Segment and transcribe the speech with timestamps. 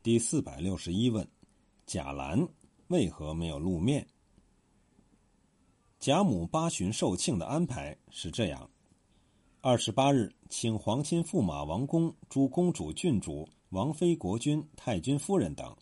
[0.00, 1.26] 第四百六十一问：
[1.84, 2.46] 贾兰
[2.86, 4.06] 为何没有露面？
[5.98, 8.70] 贾母八旬受庆的安排是这样：
[9.60, 15.76] 二十八日，请皇亲驸马、王公、诸公主、郡主、王妃、国君、太君夫人等；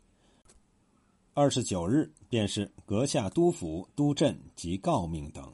[1.35, 5.45] 二十九日，便是阁下、督府、督镇及诰命等；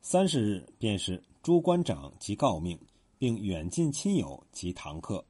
[0.00, 2.80] 三十日，便是诸官长及诰命，
[3.18, 5.22] 并远近亲友及堂客。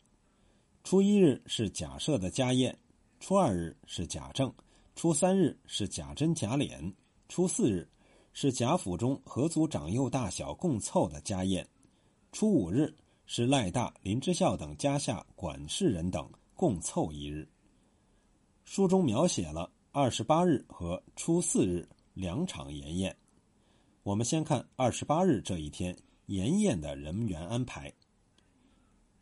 [0.89, 2.75] 初一日是贾赦的家宴，
[3.21, 4.51] 初二日是贾政，
[4.97, 6.91] 初三日是贾珍、贾琏，
[7.29, 7.87] 初四日
[8.33, 11.69] 是贾府中合族长幼大小共凑的家宴，
[12.33, 12.97] 初五日
[13.27, 17.47] 是赖大、林之孝等家下管事人等共凑一日。
[18.65, 23.15] 书中描写了二十八日和初四日两场筵宴。
[24.05, 25.95] 我们先看二十八日这一天
[26.29, 27.93] 筵宴的人员安排。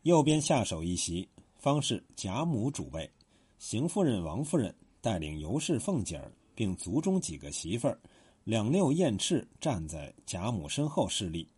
[0.03, 1.29] 右边下手一席。
[1.67, 3.11] 方是贾母主位，
[3.59, 8.01] 邢夫人、王夫人带领尤氏、凤姐儿，并族中几个媳妇儿，
[8.45, 11.49] 两六燕翅站在贾母身后侍立。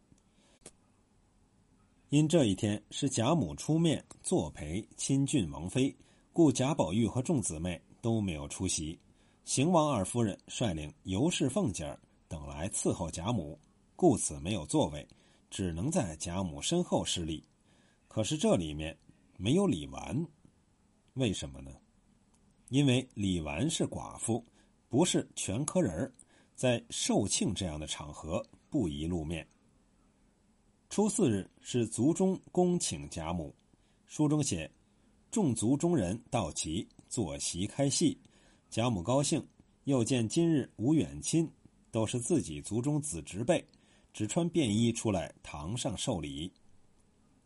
[2.08, 5.94] 因这一天是贾母出面作陪亲郡王妃，
[6.32, 8.98] 故贾宝玉和众姊妹都没有出席。
[9.44, 13.58] 邢王二夫人率领尤氏、凤姐儿等来伺候贾母，
[13.94, 15.06] 故此没有座位，
[15.50, 17.44] 只能在贾母身后侍立。
[18.08, 18.96] 可是这里面。
[19.40, 20.26] 没有李纨，
[21.12, 21.70] 为什么呢？
[22.70, 24.44] 因为李纨是寡妇，
[24.88, 26.12] 不是全科人
[26.56, 29.46] 在寿庆这样的场合不宜露面。
[30.90, 33.54] 初四日是族中恭请贾母，
[34.06, 34.68] 书中写，
[35.30, 38.18] 众族中人到齐坐席开戏，
[38.68, 39.46] 贾母高兴，
[39.84, 41.48] 又见今日无远亲，
[41.92, 43.64] 都是自己族中子侄辈，
[44.12, 46.52] 只穿便衣出来堂上受礼，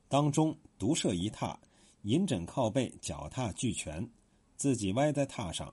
[0.09, 1.55] 当中独设一榻。
[2.03, 4.08] 银枕靠背，脚踏俱全，
[4.56, 5.72] 自己歪在榻上，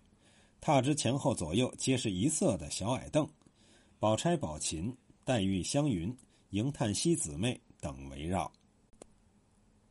[0.61, 3.27] 榻之前后左右皆是一色的小矮凳。
[3.99, 6.15] 宝钗、宝琴、黛玉、湘云、
[6.52, 8.52] 迎叹息姊妹等围绕。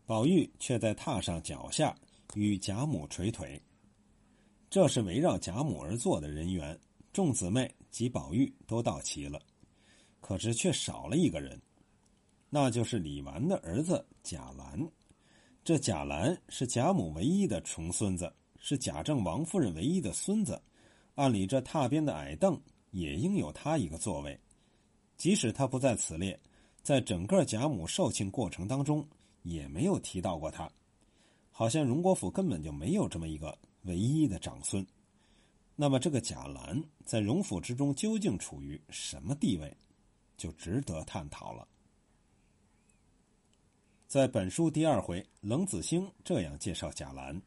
[0.07, 1.95] 宝玉却在榻上脚下
[2.35, 3.61] 与贾母捶腿。
[4.71, 6.79] 这是围绕贾母而坐的人员，
[7.13, 9.41] 众姊妹及宝玉都到齐了，
[10.21, 11.61] 可是却少了一个人，
[12.49, 14.89] 那就是李纨的儿子贾兰。
[15.69, 20.59] 这贾兰是贾母唯一的重孙子，是贾政王夫人唯一的孙子。
[21.15, 22.59] 按理这榻边的矮凳
[22.91, 24.41] 也应有他一个座位，
[25.19, 26.41] 即使他不在此列，
[26.83, 29.07] 在整个贾母寿庆过程当中
[29.43, 30.73] 也没有提到过他，
[31.51, 34.83] 好像荣国府根本就没有这么一个唯一的长孙。
[35.77, 39.77] 那么这个贾兰在荣府之中究竟处于什么地位，
[40.35, 41.69] 就值得探讨了。
[44.09, 47.39] 在本书第二回，冷子兴这样介绍贾兰：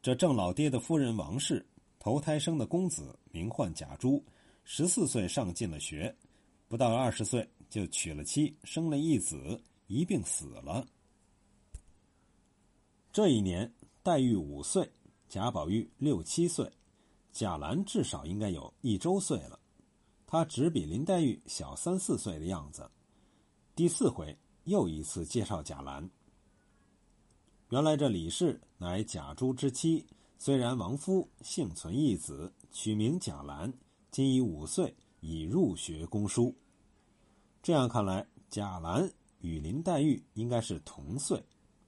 [0.00, 1.62] 这郑老爹的夫人王氏，
[1.98, 4.24] 头胎生的公子名唤贾珠，
[4.64, 6.16] 十四岁上进了学，
[6.68, 10.86] 不到二十岁就娶了妻，生了一子，一并死了。
[13.12, 13.70] 这一年，
[14.02, 14.90] 黛玉五岁，
[15.28, 16.66] 贾宝玉六七岁，
[17.30, 19.60] 贾兰至少应该有一周岁了，
[20.26, 22.90] 他只比林黛玉小三四岁的样子。
[23.76, 24.34] 第四回。
[24.64, 26.08] 又一次介绍贾兰。
[27.70, 30.06] 原来这李氏乃贾珠之妻，
[30.38, 33.72] 虽然亡夫，幸存一子，取名贾兰，
[34.10, 36.54] 今已五岁，已入学宫书。
[37.62, 41.42] 这样看来，贾兰与林黛玉应该是同岁，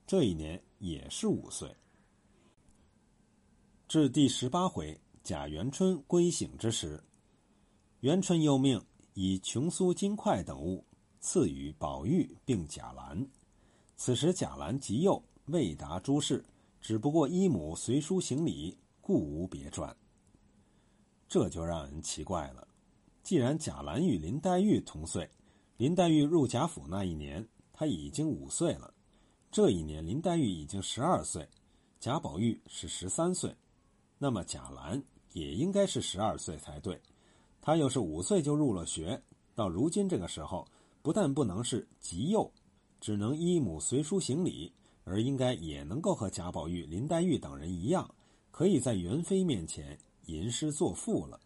[0.07, 1.75] 这一年也是五岁。
[3.87, 7.05] 至第十八回，贾元春归省之时，
[8.01, 8.83] 元春又命
[9.13, 10.85] 以琼酥金块等物。
[11.25, 13.27] 赐予宝玉并贾兰，
[13.97, 16.45] 此时贾兰极幼，未达诸事，
[16.83, 19.97] 只不过依母随书行礼，故无别传。
[21.27, 22.69] 这就让人奇怪了。
[23.23, 25.27] 既然贾兰与林黛玉同岁，
[25.79, 28.93] 林黛玉入贾府那一年，她已经五岁了。
[29.51, 31.49] 这一年，林黛玉已经十二岁，
[31.99, 33.57] 贾宝玉是十三岁，
[34.19, 35.03] 那么贾兰
[35.33, 37.01] 也应该是十二岁才对。
[37.63, 39.23] 他又是五岁就入了学，
[39.55, 40.69] 到如今这个时候。
[41.05, 42.51] 不但不能是极幼，
[42.99, 44.73] 只能依母随书行礼，
[45.05, 48.15] 而应该也能够和贾宝玉、林黛玉等人一样，
[48.51, 51.39] 可以在元妃面前吟诗作赋了。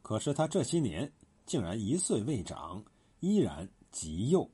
[0.00, 1.12] 可是他这些年
[1.44, 2.82] 竟然一岁未长，
[3.20, 4.50] 依然极幼。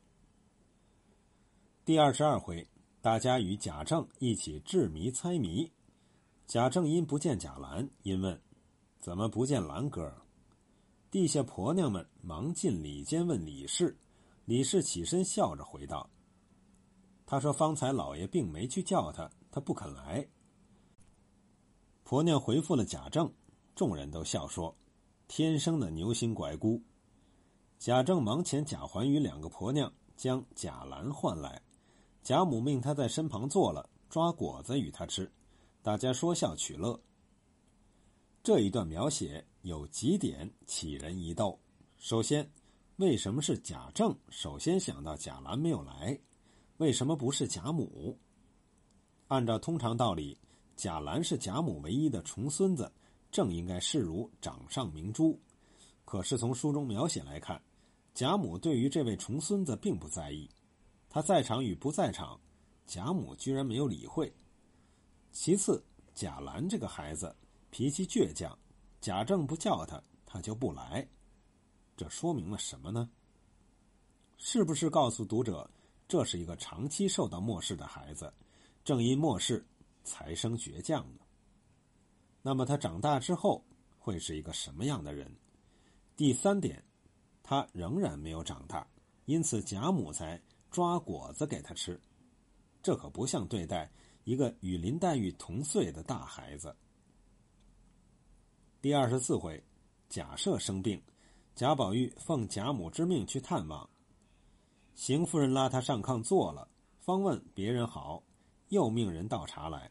[1.84, 2.66] 第二十二回，
[3.00, 5.70] 大家与贾政一起智谜猜谜，
[6.48, 8.42] 贾政因不见贾兰，因问
[8.98, 10.12] ：“怎么不见兰哥？”
[11.14, 13.96] 地下婆娘们忙进里间问李氏，
[14.46, 16.10] 李氏起身笑着回道
[17.24, 20.26] ：“他说方才老爷并没去叫他，他不肯来。”
[22.02, 23.32] 婆娘回复了贾政，
[23.76, 24.76] 众人都笑说
[25.28, 26.82] ：“天生的牛心拐箍。”
[27.78, 31.62] 贾政忙遣贾环与两个婆娘将贾兰唤来，
[32.24, 35.30] 贾母命他在身旁坐了，抓果子与他吃，
[35.80, 37.00] 大家说笑取乐。
[38.42, 41.58] 这一段描写有几点启人疑窦。
[41.96, 42.46] 首先，
[42.96, 46.18] 为什么是贾政首先想到贾兰没有来？
[46.76, 48.18] 为什么不是贾母？
[49.28, 50.38] 按照通常道理。
[50.76, 52.92] 贾兰是贾母唯一的重孙子，
[53.30, 55.40] 正应该视如掌上明珠。
[56.04, 57.62] 可是从书中描写来看，
[58.12, 60.46] 贾母对于这位重孙子并不在意，
[61.08, 62.38] 他在场与不在场，
[62.84, 64.30] 贾母居然没有理会。
[65.32, 65.82] 其次，
[66.12, 67.34] 贾兰这个孩子
[67.70, 68.58] 脾气倔强，
[69.04, 71.06] 贾政不叫他，他就不来，
[71.94, 73.10] 这说明了什么呢？
[74.38, 75.70] 是不是告诉读者，
[76.08, 78.32] 这是一个长期受到漠视的孩子，
[78.82, 79.62] 正因漠视。
[80.04, 81.20] 才生倔强呢。
[82.40, 83.62] 那么他长大之后
[83.98, 85.30] 会是一个什么样的人？
[86.16, 86.82] 第三点，
[87.42, 88.86] 他仍然没有长大，
[89.26, 90.40] 因此贾母才
[90.70, 92.00] 抓果子给他吃。
[92.82, 93.90] 这可不像对待
[94.24, 96.74] 一个与林黛玉同岁的大孩子。
[98.84, 99.64] 第二十四回，
[100.10, 101.00] 贾赦生病，
[101.54, 103.88] 贾宝玉奉贾母之命去探望。
[104.94, 106.68] 邢夫人拉他上炕坐了，
[107.00, 108.22] 方问别人好，
[108.68, 109.90] 又命人倒茶来。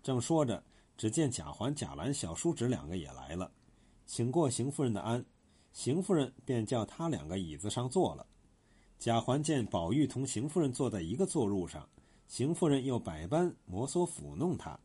[0.00, 0.62] 正说着，
[0.96, 3.50] 只见贾环、贾兰、小叔侄两个也来了，
[4.06, 5.26] 请过邢夫人的安，
[5.72, 8.24] 邢夫人便叫他两个椅子上坐了。
[9.00, 11.84] 贾环见宝玉同邢夫人坐在一个坐褥上，
[12.28, 14.78] 邢夫人又百般摩挲抚弄他，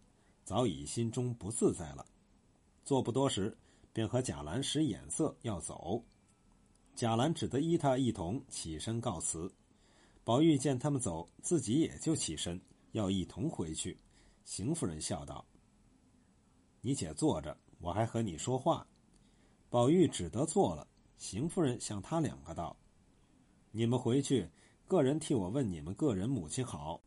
[0.44, 2.04] 早已心中不自在了。
[2.86, 3.58] 坐不多时，
[3.92, 6.04] 便和贾兰使眼色要走，
[6.96, 9.52] 贾兰只得依他一同起身告辞。
[10.24, 12.62] 宝玉见他们走，自己也就起身
[12.92, 13.98] 要一同回去。
[14.44, 15.44] 邢夫人笑道
[16.82, 18.86] ：“你且坐着，我还和你说话。”
[19.68, 20.88] 宝玉只得坐了。
[21.18, 22.78] 邢夫人向他两个道
[23.72, 24.48] ：“你们回去，
[24.88, 27.02] 个人替我问你们个人母亲好。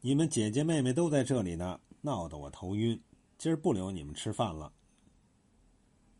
[0.00, 3.00] 你们姐姐妹妹都在这里呢，闹得我头晕，
[3.38, 4.70] 今儿不留你们吃饭了。”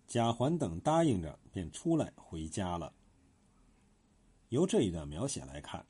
[0.09, 2.94] 贾环等答应着，便出来回家了。
[4.49, 5.85] 由这一段描写来看，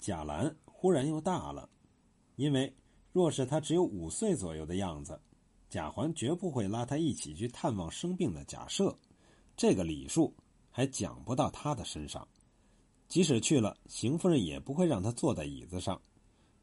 [0.00, 1.70] 贾兰忽然又大了，
[2.34, 2.74] 因为。
[3.14, 5.20] 若是他只有五岁左右的样子，
[5.68, 8.96] 贾环绝不会拉他一起去探望生病的贾赦，
[9.54, 10.34] 这个礼数
[10.70, 12.26] 还讲不到他的身上。
[13.08, 16.00] 即使去了，邢夫人也不会让他坐在椅子上。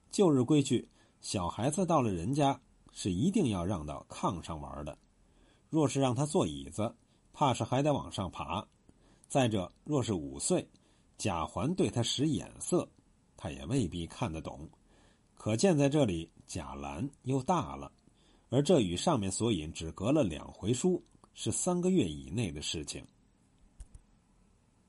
[0.10, 0.90] 旧日规矩，
[1.22, 2.60] 小孩子到了人家
[3.02, 4.98] 是一定要让到炕上玩的。
[5.70, 6.94] 若是让他坐椅子，
[7.32, 8.68] 怕是还得往上爬。
[9.30, 10.68] 再者，若是五岁，
[11.18, 12.86] 贾环对他使眼色，
[13.38, 14.68] 他也未必看得懂。
[15.34, 16.30] 可见在这里。
[16.46, 17.92] 贾兰又大了，
[18.50, 21.02] 而这与上面所引只隔了两回书，
[21.36, 23.06] 是三个月以内的事情。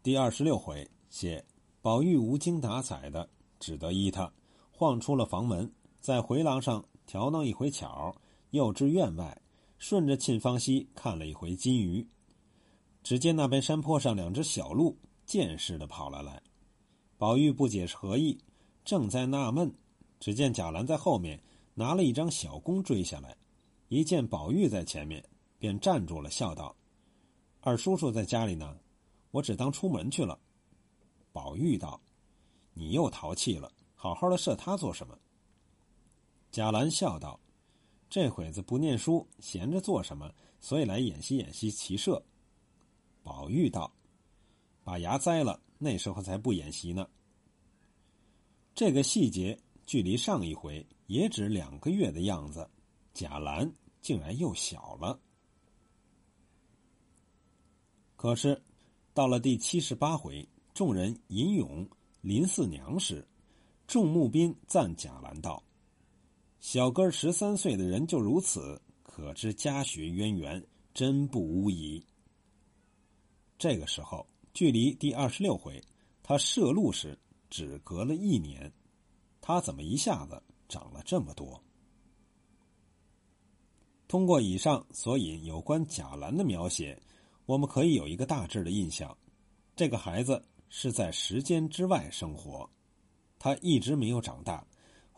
[0.02, 1.44] 第二十六回写
[1.82, 3.28] 宝玉无精打采的，
[3.58, 4.32] 只得依他
[4.70, 5.70] 晃出了房门，
[6.00, 8.14] 在回廊上调弄一回巧，
[8.50, 9.42] 又至院外，
[9.78, 12.06] 顺着沁芳溪看了一回金鱼。
[13.02, 14.96] 只见那边山坡上两只小鹿
[15.26, 16.40] 见似的跑了来，
[17.18, 18.38] 宝玉不解是何意，
[18.84, 19.74] 正在纳闷，
[20.20, 21.42] 只见贾兰在后面。
[21.74, 23.36] 拿了一张小弓追下来，
[23.88, 25.24] 一见宝玉在前面，
[25.58, 26.76] 便站住了，笑道
[27.60, 28.76] ：“二叔叔在家里呢，
[29.32, 30.38] 我只当出门去了。”
[31.32, 32.00] 宝玉道
[32.72, 35.18] ：“你又淘气了，好好的射他做什么？”
[36.50, 37.38] 贾兰笑道
[38.10, 40.32] ：“这会子不念书，闲着做什么？
[40.60, 42.22] 所以来演习演习骑射。”
[43.22, 43.92] 宝玉道
[44.84, 47.08] ：“把牙栽了，那时候才不演习呢。”
[48.74, 50.86] 这个细节距离上一回。
[51.10, 52.70] 也只两个月的样子，
[53.12, 53.68] 贾兰
[54.00, 55.18] 竟然又小了。
[58.14, 58.62] 可是，
[59.12, 61.84] 到了第七十八回，众人吟咏
[62.20, 63.26] 林四娘时，
[63.88, 65.60] 众募宾赞贾兰道
[66.60, 70.62] ：“小哥十三岁的人就如此，可知家学渊源，
[70.92, 72.04] 真不无疑。”
[73.58, 75.82] 这个时候，距离第二十六回
[76.22, 78.70] 他射鹿时只隔了一年，
[79.40, 80.40] 他怎么一下子？
[80.68, 81.60] 长了这么多。
[84.06, 86.96] 通过以上所引有关贾兰的描写，
[87.46, 89.16] 我们可以有一个大致的印象：
[89.74, 92.68] 这个孩子是在时间之外生活，
[93.38, 94.64] 他一直没有长大，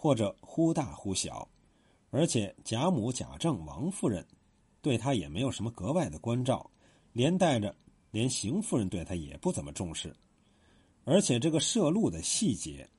[0.03, 1.49] 或者忽大忽小，
[2.11, 4.27] 而且贾母、贾政、王夫人
[4.81, 6.69] 对他也没有什么格外的关照，
[7.13, 7.73] 连带着
[8.11, 10.13] 连邢夫人对他也不怎么重视。
[11.05, 12.91] 而且这个摄录的细节，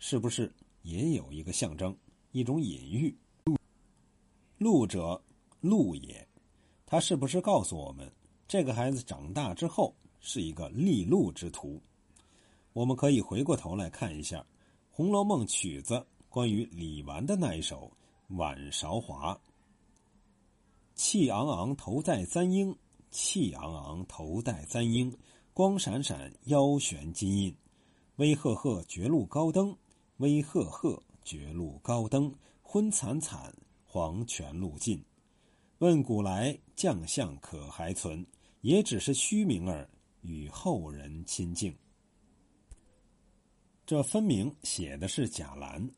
[0.00, 0.52] 是不是？
[0.82, 1.96] 也有一个象征，
[2.32, 3.16] 一种隐喻。
[4.58, 5.22] 路者，
[5.60, 6.26] 路也。
[6.84, 8.10] 他是不是告诉我们，
[8.48, 11.80] 这个孩子长大之后是一个利禄之徒？
[12.72, 14.40] 我们可以回过头来看一下
[14.90, 17.90] 《红楼梦》曲子关于李纨的那一首
[18.36, 19.34] 《晚韶华》
[20.94, 22.76] ：“气昂昂头戴簪缨，
[23.10, 25.16] 气昂昂头戴簪缨，
[25.54, 27.56] 光闪闪腰悬金印。
[28.16, 29.74] 威赫赫绝路高登，
[30.18, 33.54] 威赫赫绝路高登，昏惨惨
[33.86, 35.02] 黄泉路尽。
[35.78, 38.26] 问古来将相可还存？
[38.60, 39.88] 也只是虚名儿，
[40.20, 41.74] 与后人亲近。”
[43.86, 45.88] 这分明写的是贾兰，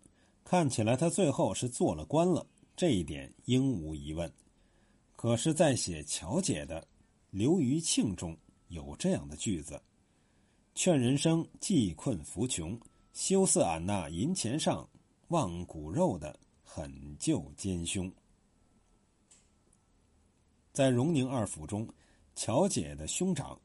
[0.51, 4.29] 看起来他最后是做了官了，这一点应无疑问。
[5.15, 6.81] 可是，在写乔姐的
[7.31, 9.81] 《刘余庆》中有这样的句子。
[10.75, 12.77] 劝人生济困扶穷，
[13.13, 14.85] 休似俺那银钱上
[15.29, 18.13] 望骨肉的狠救奸凶。
[20.73, 21.89] 在荣宁二府中，
[22.35, 23.57] 乔姐的兄长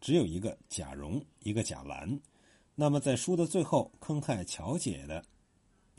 [0.00, 2.18] 只有一个贾蓉，一个贾兰。
[2.74, 5.22] 那么，在书的最后，坑害乔姐的，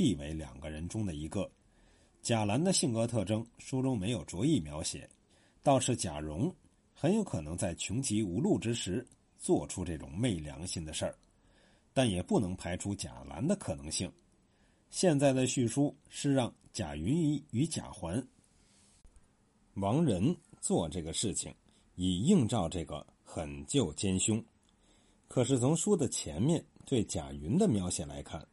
[0.02, 1.48] 必为两个人中的一个。
[2.24, 5.08] 贾兰的性格特征，书中没有着意描写，
[5.62, 6.52] 倒是贾蓉
[6.92, 9.08] 很有可能在穷极无路之时。
[9.38, 11.16] 做出这种昧良心的事儿，
[11.94, 14.12] 但也不能排除贾兰的可能性。
[14.90, 18.24] 现在的叙述是让贾云仪与贾环、
[19.76, 21.54] 王仁做这个事情，
[21.96, 24.44] 以映照这个狠救奸凶。
[25.28, 28.48] 可是从书的前面对贾云的描写来看，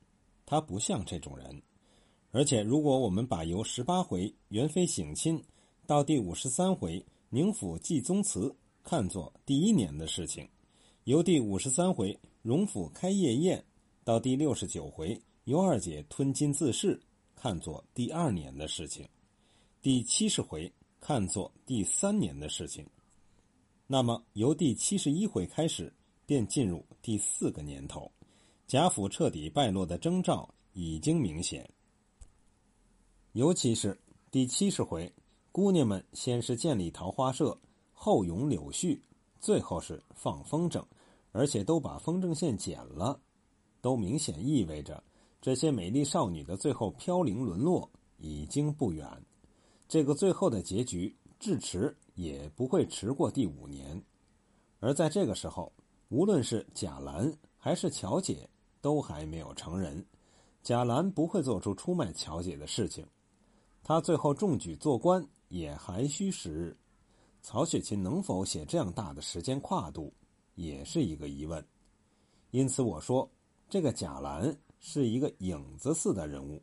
[0.51, 1.63] 他不像这种人。
[2.31, 5.45] 而且，如果我们把由十八回元妃省亲
[5.87, 10.49] 到第五十三回宁府祭宗祠看作第一年的事情。
[11.05, 13.63] 由第五十三回荣府开夜宴
[14.05, 16.99] 到第六十九回尤二姐吞金自噬，
[17.37, 19.05] 看作第二年的事情；
[19.83, 22.87] 第七十回看作第三年的事情。
[23.87, 25.93] 那么由第七十一回开始，
[26.25, 28.11] 便进入第四个年头，
[28.69, 31.67] 贾府彻底败落的征兆已经明显。
[33.33, 33.99] 尤其是
[34.31, 35.11] 第七十回，
[35.51, 37.59] 姑娘们先是建立桃花社，
[37.95, 39.01] 后咏柳絮，
[39.41, 40.85] 最后是放风筝。
[41.33, 43.19] 而且都把风筝线剪了，
[43.81, 45.03] 都明显意味着
[45.41, 49.09] 这些美丽少女的最后飘零沦落已经不远。
[49.87, 54.03] 这个最后的结局，至迟也不会迟过第五年。
[54.79, 55.73] 而在这个时候，
[56.09, 58.49] 无论是贾兰还是乔姐，
[58.81, 60.05] 都还没有成人。
[60.63, 63.07] 贾兰不会做出出卖乔姐的事情，
[63.83, 66.77] 他最后中举做官也还需时日。
[67.41, 70.13] 曹雪芹能否写这样大的时间跨度？
[70.55, 71.65] 也是一个疑问，
[72.51, 73.31] 因此我说，
[73.71, 76.61] 这个贾兰是一个影子似的人物。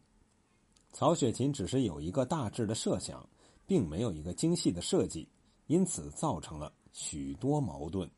[0.91, 3.27] 曹雪芹只是有一个大致的设想，
[3.65, 5.27] 并没有一个精细的设计，
[5.67, 8.09] 因此造成了许多矛盾。